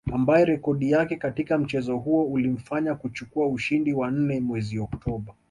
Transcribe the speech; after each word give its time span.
Ambaye 0.13 0.45
rekodi 0.45 0.91
yake 0.91 1.15
katika 1.15 1.57
mchezo 1.57 1.97
huo 1.97 2.25
ulimfanya 2.25 2.95
kuchukua 2.95 3.47
ushindi 3.47 3.93
wa 3.93 4.11
nne 4.11 4.39
mwezi 4.39 4.79
Oktoba 4.79 5.33